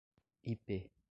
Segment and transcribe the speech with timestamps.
[0.51, 0.79] Ipê